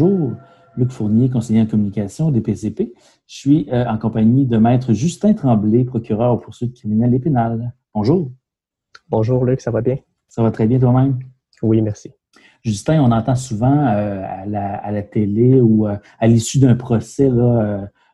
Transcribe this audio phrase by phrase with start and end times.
[0.00, 0.32] Bonjour,
[0.78, 2.94] Luc Fournier, conseiller en communication des PCP.
[3.26, 7.74] Je suis euh, en compagnie de Maître Justin Tremblay, procureur aux poursuites criminelles et pénales.
[7.92, 8.32] Bonjour.
[9.10, 9.98] Bonjour Luc, ça va bien?
[10.26, 11.18] Ça va très bien toi-même?
[11.60, 12.12] Oui, merci.
[12.62, 17.28] Justin, on entend souvent euh, à, la, télé ou euh, à l'issue d'un procès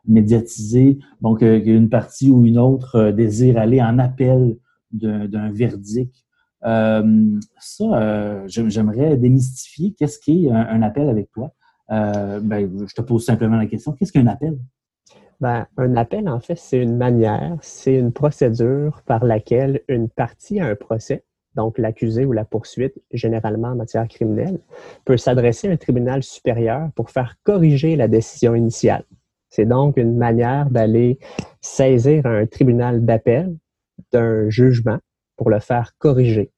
[0.08, 4.56] médiatisé, donc une partie ou une autre désire aller en appel
[4.90, 6.16] d'un verdict.
[6.62, 11.52] ça, j'aimerais démystifier qu'est-ce qu'est un appel avec toi.
[11.90, 14.58] Euh, ben, je te pose simplement la question, qu'est-ce qu'un appel?
[15.40, 20.60] Ben, un appel, en fait, c'est une manière, c'est une procédure par laquelle une partie
[20.60, 24.58] à un procès, donc l'accusé ou la poursuite, généralement en matière criminelle,
[25.04, 29.04] peut s'adresser à un tribunal supérieur pour faire corriger la décision initiale.
[29.50, 31.18] C'est donc une manière d'aller
[31.60, 33.56] saisir un tribunal d'appel
[34.12, 34.98] d'un jugement
[35.36, 36.50] pour le faire corriger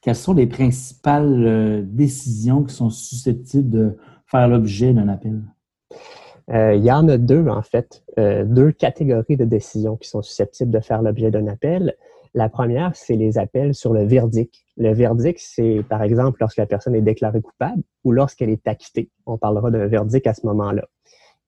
[0.00, 5.42] quelles sont les principales euh, décisions qui sont susceptibles de faire l'objet d'un appel?
[6.50, 10.22] Euh, il y en a deux, en fait, euh, deux catégories de décisions qui sont
[10.22, 11.94] susceptibles de faire l'objet d'un appel.
[12.34, 14.54] La première, c'est les appels sur le verdict.
[14.76, 19.10] Le verdict, c'est par exemple lorsque la personne est déclarée coupable ou lorsqu'elle est acquittée.
[19.26, 20.86] On parlera d'un verdict à ce moment-là.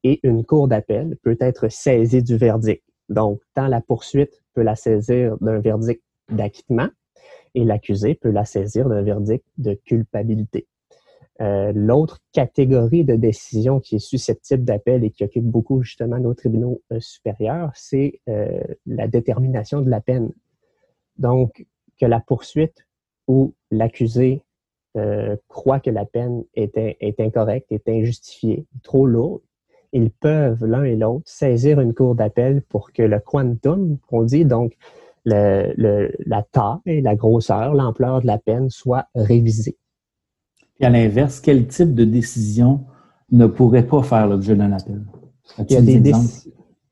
[0.02, 2.82] Et une cour d'appel peut être saisie du verdict.
[3.08, 6.88] Donc, tant la poursuite peut la saisir d'un verdict d'acquittement
[7.54, 10.66] et l'accusé peut la saisir d'un verdict de culpabilité.
[11.40, 16.34] Euh, l'autre catégorie de décision qui est susceptible d'appel et qui occupe beaucoup justement nos
[16.34, 20.32] tribunaux euh, supérieurs, c'est euh, la détermination de la peine.
[21.16, 21.66] Donc,
[21.98, 22.86] que la poursuite
[23.26, 24.42] ou l'accusé
[25.46, 29.40] croit que la peine est, est incorrecte, est injustifiée, trop lourde,
[29.92, 34.44] ils peuvent l'un et l'autre saisir une cour d'appel pour que le quantum, qu'on dit
[34.44, 34.76] donc
[35.24, 39.76] le, la taille, la grosseur, l'ampleur de la peine soit révisée.
[40.78, 42.84] Et à l'inverse, quel type de décision
[43.30, 45.02] ne pourrait pas faire l'objet d'un appel?
[45.58, 46.12] Il y a des,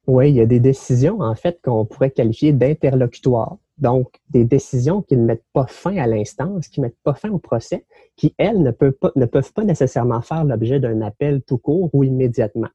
[0.09, 3.59] oui, il y a des décisions, en fait, qu'on pourrait qualifier d'interlocutoires.
[3.77, 7.31] Donc, des décisions qui ne mettent pas fin à l'instance, qui ne mettent pas fin
[7.31, 7.85] au procès,
[8.17, 11.91] qui, elles, ne peuvent pas, ne peuvent pas nécessairement faire l'objet d'un appel tout court
[11.93, 12.71] ou immédiatement.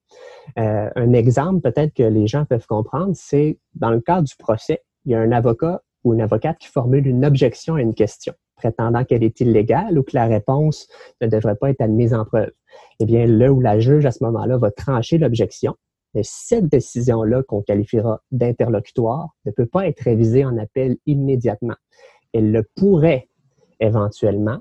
[0.59, 4.83] Euh, un exemple peut-être que les gens peuvent comprendre, c'est dans le cadre du procès,
[5.05, 8.33] il y a un avocat ou une avocate qui formule une objection à une question,
[8.55, 10.87] prétendant qu'elle est illégale ou que la réponse
[11.21, 12.51] ne devrait pas être admise en preuve.
[12.99, 15.75] Eh bien, le ou la juge, à ce moment-là, va trancher l'objection.
[16.13, 21.75] Mais cette décision-là, qu'on qualifiera d'interlocutoire, ne peut pas être révisée en appel immédiatement.
[22.33, 23.29] Elle le pourrait
[23.79, 24.59] éventuellement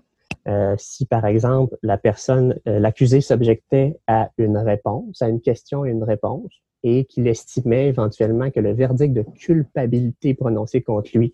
[0.49, 5.85] euh, si, par exemple, la personne, euh, l'accusé s'objectait à une réponse, à une question
[5.85, 11.33] et une réponse, et qu'il estimait éventuellement que le verdict de culpabilité prononcé contre lui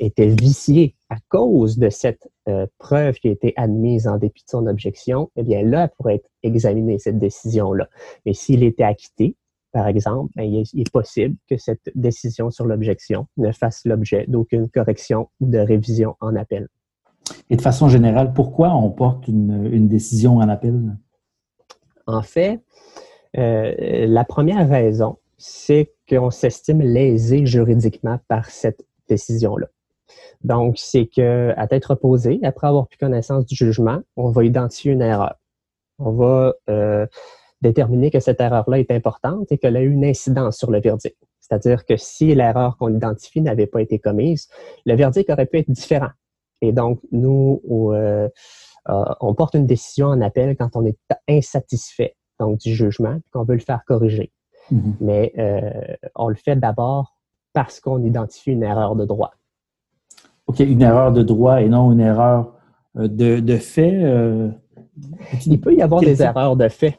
[0.00, 4.50] était vicié à cause de cette euh, preuve qui a été admise en dépit de
[4.50, 7.88] son objection, eh bien là, elle pourrait être examinée, cette décision-là.
[8.24, 9.36] Mais s'il était acquitté,
[9.72, 14.70] par exemple, ben, il, est, possible que cette décision sur l'objection ne fasse l'objet d'aucune
[14.70, 16.68] correction ou de révision en appel.
[17.50, 20.96] Et de façon générale, pourquoi on porte une, une décision en appel?
[22.06, 22.62] En fait,
[23.38, 29.66] euh, la première raison, c'est qu'on s'estime lésé juridiquement par cette décision-là.
[30.42, 34.92] Donc, c'est que à tête reposée, après avoir pris connaissance du jugement, on va identifier
[34.92, 35.34] une erreur.
[35.98, 37.06] On va euh,
[37.62, 41.16] déterminer que cette erreur-là est importante et qu'elle a eu une incidence sur le verdict.
[41.40, 44.48] C'est-à-dire que si l'erreur qu'on identifie n'avait pas été commise,
[44.84, 46.10] le verdict aurait pu être différent.
[46.60, 47.60] Et donc, nous,
[47.92, 48.28] euh,
[49.20, 50.98] on porte une décision en appel quand on est
[51.28, 54.32] insatisfait donc du jugement, qu'on veut le faire corriger.
[54.72, 54.92] Mm-hmm.
[55.00, 57.16] Mais euh, on le fait d'abord
[57.52, 59.32] parce qu'on identifie une erreur de droit.
[60.46, 62.54] OK, une erreur de droit et non une erreur
[62.98, 64.02] euh, de, de fait.
[64.02, 64.50] Euh,
[65.46, 66.98] Il peut y avoir des erreurs de fait.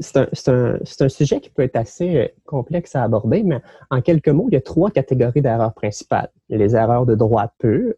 [0.00, 3.60] c'est un, un, sujet qui peut être assez complexe à aborder, mais
[3.90, 6.30] en quelques mots, il y a trois catégories d'erreurs principales.
[6.48, 7.94] Il y a les erreurs de droit pur,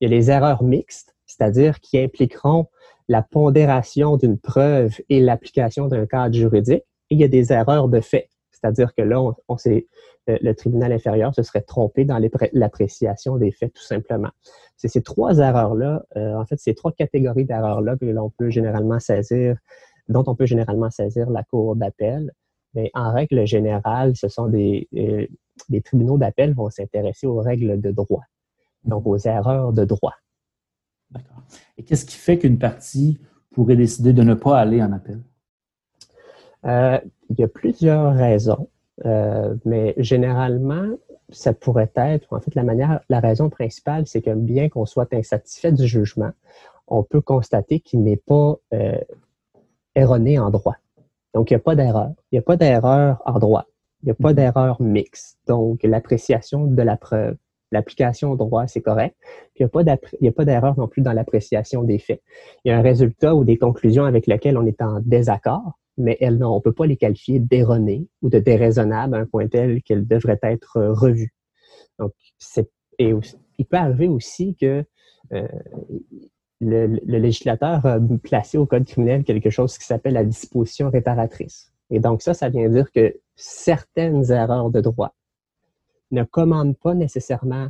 [0.00, 2.66] il y a les erreurs mixtes, c'est-à-dire qui impliqueront
[3.08, 8.00] la pondération d'une preuve et l'application d'un cadre juridique, il y a des erreurs de
[8.00, 8.28] fait.
[8.50, 9.56] C'est-à-dire que là, on, on
[10.28, 12.20] euh, le tribunal inférieur se serait trompé dans
[12.52, 14.30] l'appréciation des faits, tout simplement.
[14.76, 19.00] C'est ces trois erreurs-là, euh, en fait, ces trois catégories d'erreurs-là que l'on peut généralement
[19.00, 19.56] saisir,
[20.08, 22.32] dont on peut généralement saisir la cour d'appel.
[22.74, 25.26] Mais en règle générale, ce sont des, euh,
[25.84, 28.22] tribunaux d'appel vont s'intéresser aux règles de droit,
[28.84, 30.14] donc aux erreurs de droit.
[31.10, 31.42] D'accord.
[31.76, 33.18] Et qu'est-ce qui fait qu'une partie
[33.52, 35.20] pourrait décider de ne pas aller en appel?
[36.66, 36.98] Euh,
[37.30, 38.68] il y a plusieurs raisons,
[39.06, 40.88] euh, mais généralement,
[41.30, 45.12] ça pourrait être, en fait, la manière, la raison principale, c'est que bien qu'on soit
[45.12, 46.30] insatisfait du jugement,
[46.86, 48.98] on peut constater qu'il n'est pas euh,
[49.94, 50.76] erroné en droit.
[51.34, 52.12] Donc, il n'y a pas d'erreur.
[52.32, 53.66] Il n'y a pas d'erreur en droit.
[54.02, 55.38] Il n'y a pas d'erreur mixte.
[55.46, 57.36] Donc, l'appréciation de la preuve,
[57.72, 59.16] l'application au droit, c'est correct.
[59.54, 62.22] Puis, il n'y a pas d'erreur non plus dans l'appréciation des faits.
[62.64, 66.16] Il y a un résultat ou des conclusions avec lesquelles on est en désaccord, mais
[66.20, 69.48] elles, non, on ne peut pas les qualifier d'erronées ou de déraisonnables à un point
[69.48, 71.34] tel qu'elles devraient être revues.
[71.98, 72.12] Donc,
[72.98, 73.12] et
[73.58, 74.84] il peut arriver aussi que
[75.32, 75.48] euh,
[76.60, 81.72] le, législateur a placé au Code criminel quelque chose qui s'appelle la disposition réparatrice.
[81.90, 85.14] Et donc ça, ça vient dire que certaines erreurs de droit
[86.10, 87.68] ne commandent pas nécessairement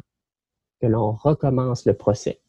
[0.80, 2.40] que l'on recommence le procès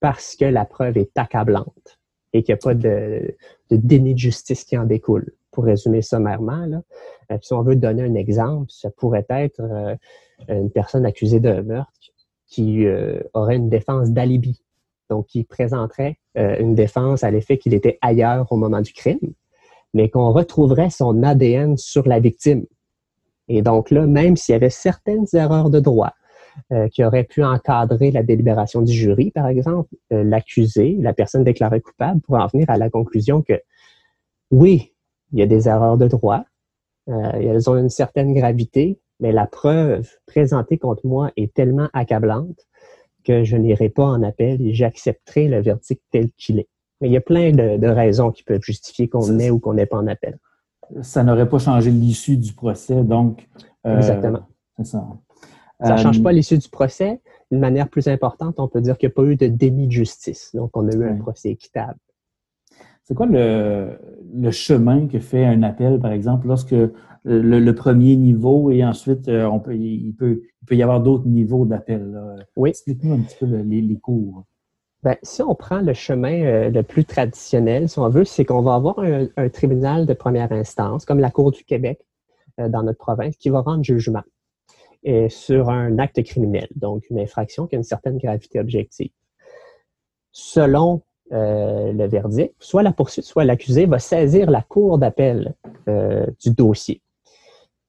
[0.00, 1.98] parce que la preuve est accablante
[2.32, 3.36] et qu'il n'y a pas de,
[3.70, 5.32] déni de justice qui en découle.
[5.50, 6.68] Pour résumer sommairement,
[7.30, 9.96] euh, si on veut donner un exemple, ça pourrait être euh,
[10.48, 11.90] une personne accusée d'un meurtre
[12.46, 14.62] qui euh, aurait une défense d'alibi
[15.10, 19.32] donc qui présenterait une défense à l'effet qu'il était ailleurs au moment du crime,
[19.94, 22.66] mais qu'on retrouverait son ADN sur la victime.
[23.48, 26.12] Et donc là, même s'il y avait certaines erreurs de droit
[26.72, 31.44] euh, qui auraient pu encadrer la délibération du jury, par exemple, euh, l'accusé, la personne
[31.44, 33.60] déclarée coupable, pourrait en venir à la conclusion que
[34.50, 34.94] oui,
[35.32, 36.44] il y a des erreurs de droit,
[37.06, 42.66] elles ont une certaine gravité, mais la preuve présentée contre moi est tellement accablante
[43.24, 46.68] que je n'irai pas en appel et j'accepterai le verdict tel qu'il est.
[47.00, 49.86] Mais il y a plein de, raisons qui peuvent justifier qu'on ait ou qu'on n'ait
[49.86, 50.38] pas en appel.
[51.02, 53.48] Ça n'aurait pas changé l'issue du procès, donc.
[53.86, 54.46] Euh, Exactement.
[54.82, 55.06] ça.
[55.80, 57.20] Ça ne change pas euh, l'issue du procès.
[57.50, 59.92] D'une manière plus importante, on peut dire qu'il n'y a pas eu de déni de
[59.92, 60.54] justice.
[60.54, 61.98] Donc, on a eu un procès équitable.
[63.04, 63.96] C'est quoi le,
[64.50, 66.74] chemin que fait un appel, par exemple, lorsque
[67.24, 71.26] le, premier niveau et ensuite euh, on peut, il, peut, il peut y avoir d'autres
[71.26, 72.20] niveaux d'appel?
[72.56, 72.70] Oui.
[72.70, 74.44] Explique-nous un petit peu les, cours.
[75.02, 78.62] Ben, si on prend le chemin euh, le plus traditionnel, si on veut, c'est qu'on
[78.62, 82.00] va avoir un, tribunal de première instance, comme la Cour du Québec
[82.58, 84.24] euh, dans notre province, qui va rendre jugement
[85.28, 89.10] sur un acte criminel, donc une infraction qui a une certaine gravité objective.
[90.32, 91.02] Selon
[91.32, 95.54] euh, le verdict, soit la poursuite, soit l'accusé va saisir la cour d'appel
[95.86, 97.02] euh, du dossier.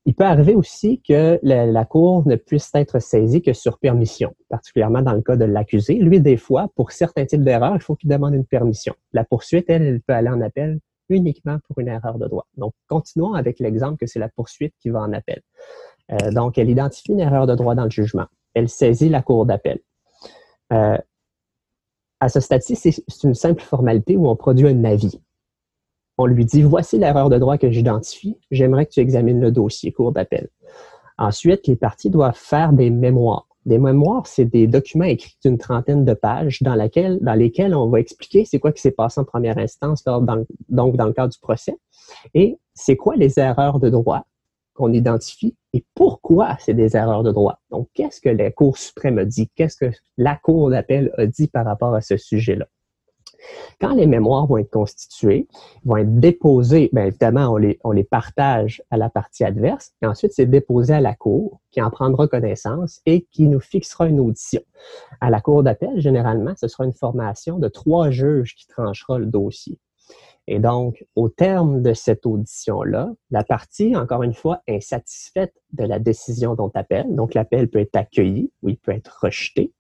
[0.06, 5.01] Il peut arriver aussi que la, cour ne puisse être saisie que sur permission, particulièrement
[5.01, 5.96] dans le cas de l'accusé.
[5.96, 8.96] Lui, des fois, pour certains types d'erreurs, il faut qu'il demande une permission.
[9.13, 10.80] La poursuite, elle, elle peut aller en appel
[11.10, 12.48] uniquement pour une erreur de droit.
[12.57, 15.42] Donc, continuons avec l'exemple que c'est la poursuite qui va en appel.
[16.12, 18.25] Euh, donc, elle identifie une erreur de droit dans le jugement.
[18.54, 19.80] Elle saisit la cour d'appel.
[20.74, 20.98] Euh,
[22.19, 25.19] à ce stade-ci, c'est une simple formalité où on produit un avis.
[26.21, 29.94] On lui dit, voici l'erreur de droit que j'identifie, j'aimerais que tu examines le dossier,
[29.94, 30.50] cours d'appel.
[31.18, 33.48] Ensuite, les parties doivent faire des mémoires.
[33.66, 38.44] Des mémoires, c'est des documents écrits d'une trentaine de pages dans, lesquels on va expliquer
[38.44, 41.77] c'est quoi qui s'est passé en première instance, donc dans le cadre du procès,
[42.33, 44.25] et c'est quoi les erreurs de droit
[44.74, 47.60] qu'on identifie et pourquoi c'est des erreurs de droit.
[47.72, 49.50] Donc, qu'est-ce que la Cour suprême a dit?
[49.56, 52.65] Qu'est-ce que la Cour d'appel a dit par rapport à ce sujet-là?
[53.80, 55.47] Quand les mémoires vont être constituées,
[55.86, 60.06] vont être déposées, bien évidemment, on les, on les partage à la partie adverse, et
[60.06, 64.19] ensuite c'est déposé à la Cour qui en prendra connaissance et qui nous fixera une
[64.19, 64.62] audition.
[65.21, 69.25] À la Cour d'appel, généralement, ce sera une formation de trois juges qui tranchera le
[69.25, 69.77] dossier.
[70.51, 76.00] Et donc, au terme de cette audition-là, la partie, encore une fois, insatisfaite de la
[76.00, 79.72] décision dont appelle, donc l'appel peut être accueilli ou il peut être rejeté,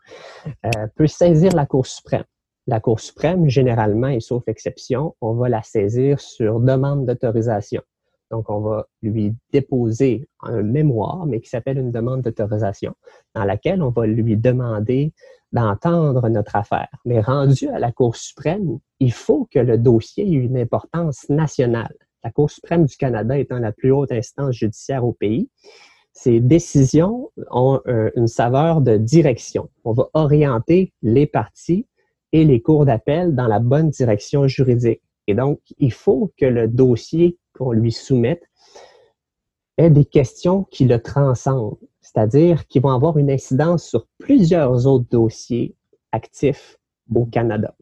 [0.65, 2.25] euh, peut saisir la Cour suprême.
[2.69, 7.81] La Cour suprême, généralement, et sauf exception, on va la saisir sur demande d'autorisation.
[8.29, 12.93] Donc, on va lui déposer un mémoire, mais qui s'appelle une demande d'autorisation,
[13.33, 15.13] dans laquelle on va lui demander
[15.51, 16.89] d'entendre notre affaire.
[17.05, 21.95] Mais rendu à la Cour suprême, il faut que le dossier ait une importance nationale.
[22.23, 25.49] La Cour suprême du Canada étant la plus haute instance judiciaire au pays,
[26.13, 29.71] ces décisions ont euh, une saveur de direction.
[29.85, 31.87] On va orienter les parties
[32.31, 35.01] et les cours d'appel dans la bonne direction juridique.
[35.27, 38.43] Et donc, il faut que le dossier qu'on lui soumette
[39.77, 45.07] ait des questions qui le transcendent, c'est-à-dire qui vont avoir une incidence sur plusieurs autres
[45.09, 45.75] dossiers
[46.11, 46.77] actifs
[47.13, 47.75] au Canada.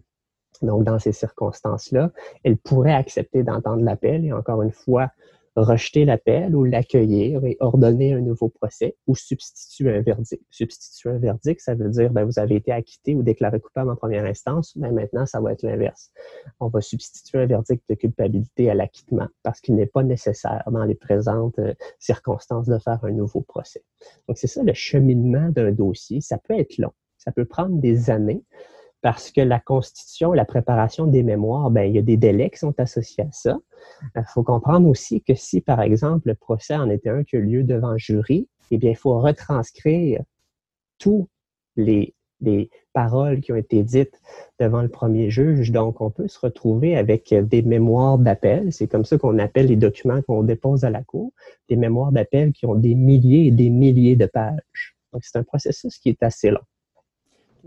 [0.62, 2.12] Donc, dans ces circonstances-là,
[2.44, 5.12] elle pourrait accepter d'entendre l'appel et encore une fois,
[5.62, 10.44] rejeter l'appel ou l'accueillir et ordonner un nouveau procès ou substituer un verdict.
[10.50, 13.96] Substituer un verdict, ça veut dire, ben, vous avez été acquitté ou déclaré coupable en
[13.96, 16.12] première instance, mais maintenant, ça va être l'inverse.
[16.60, 20.84] On va substituer un verdict de culpabilité à l'acquittement parce qu'il n'est pas nécessaire dans
[20.84, 23.84] les présentes euh, circonstances de faire un nouveau procès.
[24.28, 26.22] Donc, c'est ça le cheminement d'un dossier.
[26.22, 26.92] Ça peut être long.
[27.18, 28.44] Ça peut prendre des années.
[29.02, 32.60] Parce que la constitution la préparation des mémoires, ben, il y a des délais qui
[32.60, 33.58] sont associés à ça.
[34.16, 37.40] Il faut comprendre aussi que si, par exemple, le procès en était un qui a
[37.40, 40.22] lieu devant un jury, eh bien, il faut retranscrire
[40.98, 41.28] tous
[41.76, 44.20] les des paroles qui ont été dites
[44.60, 45.72] devant le premier juge.
[45.72, 48.72] Donc, on peut se retrouver avec des mémoires d'appel.
[48.72, 51.32] C'est comme ça qu'on appelle les documents qu'on dépose à la Cour,
[51.70, 54.96] des mémoires d'appel qui ont des milliers et des milliers de pages.
[55.14, 56.62] Donc, c'est un processus qui est assez long.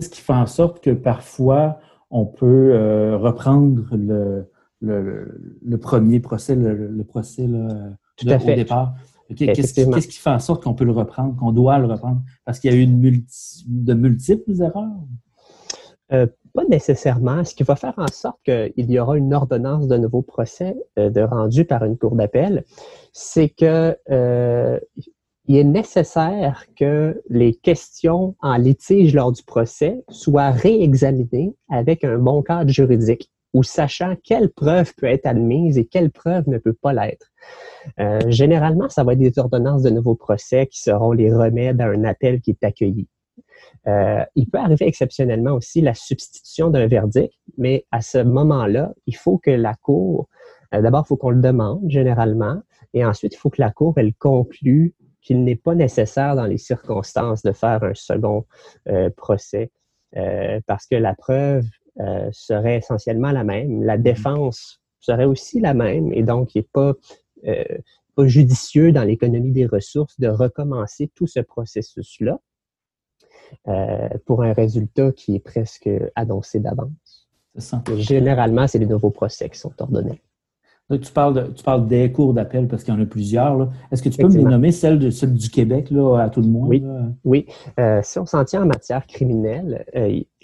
[0.00, 1.78] Qu'est-ce qui fait en sorte que parfois,
[2.10, 4.48] on peut euh, reprendre le,
[4.80, 7.46] le, premier procès, le, procès
[8.16, 8.52] Tout à fait.
[8.54, 8.94] au départ?
[9.36, 12.22] Qu'est-ce qui, fait en sorte qu'on peut le reprendre, qu'on doit le reprendre?
[12.46, 14.88] Parce qu'il y a eu de multiples erreurs?
[16.14, 17.44] Euh, pas nécessairement.
[17.44, 21.10] Ce qui va faire en sorte qu'il y aura une ordonnance de nouveau procès euh,
[21.10, 22.64] de rendu par une cour d'appel,
[23.12, 23.94] c'est que
[25.50, 32.18] il est nécessaire que les questions en litige lors du procès soient réexaminées avec un
[32.18, 36.76] bon cadre juridique ou sachant quelle preuve peut être admise et quelle preuve ne peut
[36.80, 37.32] pas l'être.
[37.98, 41.86] Euh, généralement, ça va être des ordonnances de nouveaux procès qui seront les remèdes à
[41.86, 43.08] un appel qui est accueilli.
[43.88, 49.16] Euh, il peut arriver exceptionnellement aussi la substitution d'un verdict, mais à ce moment-là, il
[49.16, 50.28] faut que la Cour,
[50.74, 52.62] euh, d'abord, il faut qu'on le demande généralement,
[52.94, 56.58] et ensuite, il faut que la Cour, elle conclue qu'il n'est pas nécessaire dans les
[56.58, 58.46] circonstances de faire un second
[59.16, 59.70] procès,
[60.66, 61.66] parce que la preuve
[62.32, 66.94] serait essentiellement la même, la défense serait aussi la même, et donc il n'est pas
[67.46, 67.64] euh,
[68.16, 72.40] pas judicieux dans l'économie des ressources de recommencer tout ce processus-là
[73.68, 77.28] euh, pour un résultat qui est presque annoncé d'avance.
[77.96, 80.20] Généralement, c'est les nouveaux procès qui sont ordonnés.
[80.90, 83.70] Tu parles, tu parles des cours d'appel parce qu'il y en a plusieurs.
[83.92, 86.48] Est-ce que tu peux me nommer celle, de, celle du Québec là, à tout le
[86.48, 86.68] monde?
[86.68, 86.84] Oui.
[87.24, 87.46] oui.
[87.78, 89.84] Euh, si on s'en tient en matière criminelle,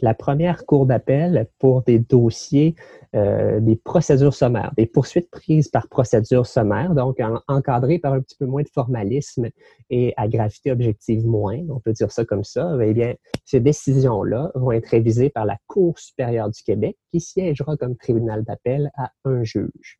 [0.00, 2.74] la première cour d'appel pour des dossiers
[3.16, 7.18] euh, des procédures sommaires, des poursuites prises par procédure sommaire, donc
[7.48, 9.48] encadrées par un petit peu moins de formalisme
[9.90, 14.50] et à gravité objective moins, on peut dire ça comme ça, eh bien, ces décisions-là
[14.54, 19.12] vont être révisées par la Cour supérieure du Québec, qui siégera comme tribunal d'appel à
[19.24, 19.98] un juge.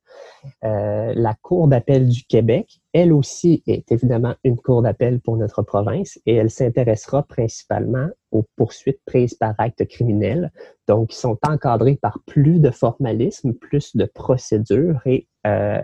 [0.65, 5.63] Euh, la Cour d'appel du Québec, elle aussi, est évidemment une cour d'appel pour notre
[5.63, 10.51] province et elle s'intéressera principalement aux poursuites prises par acte criminel,
[10.89, 15.83] donc qui sont encadrées par plus de formalisme, plus de procédures et euh,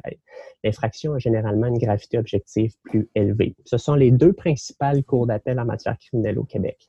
[0.65, 3.57] l'infraction a généralement une gravité objective plus élevée.
[3.67, 6.89] Ce sont les deux principales cours d'appel en matière criminelle au Québec.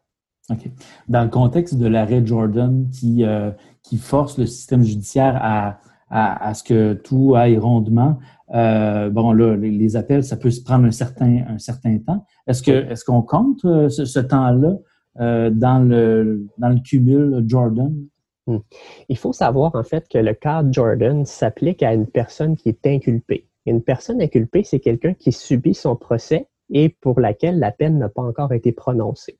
[1.09, 3.51] Dans le contexte de l'arrêt Jordan qui, euh,
[3.81, 8.19] qui force le système judiciaire à, ce que tout aille rondement,
[8.53, 12.25] euh, bon, là, les, appels, ça peut se prendre un certain, un certain temps.
[12.47, 14.77] Est-ce que est-ce qu'on compte euh, ce, ce temps-là
[15.19, 17.93] euh, dans, le, dans le cumul Jordan?
[18.45, 18.59] Hmm.
[19.09, 22.85] Il faut savoir en fait que le cas Jordan s'applique à une personne qui est
[22.85, 23.47] inculpée.
[23.65, 28.09] Une personne inculpée, c'est quelqu'un qui subit son procès et pour laquelle la peine n'a
[28.09, 29.39] pas encore été prononcée.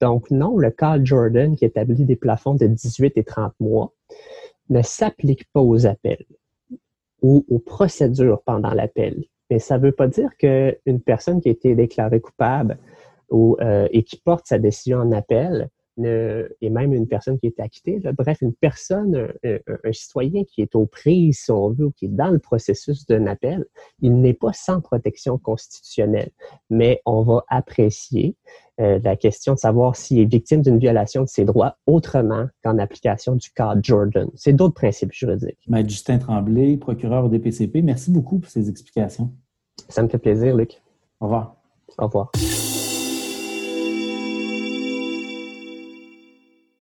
[0.00, 3.92] Donc non, le cas Jordan qui établit des plafonds de 18 et 30 mois
[4.70, 6.24] ne s'applique pas aux appels
[7.24, 9.24] ou aux procédures pendant l'appel.
[9.50, 12.78] Mais ça ne veut pas dire qu'une personne qui a été déclarée coupable
[13.30, 15.70] ou, euh, et qui porte sa décision en appel,
[16.02, 20.86] et même une personne qui est acquittée, bref, une personne, un, citoyen qui est aux
[20.86, 23.64] prises, si on veut, ou qui est dans le processus d'un appel,
[24.00, 26.30] il n'est pas sans protection constitutionnelle.
[26.70, 28.36] Mais on va apprécier
[28.80, 32.78] euh, la question de savoir s'il est victime d'une violation de ses droits autrement qu'en
[32.78, 34.28] application du cas Jordan.
[34.34, 35.60] C'est d'autres principes juridiques.
[35.68, 39.30] Maître Justin Tremblay, procureur des PCP, merci beaucoup pour ces explications.
[39.88, 40.82] Ça me fait plaisir, Luc.
[41.20, 41.56] Au revoir.
[41.98, 42.32] Au revoir.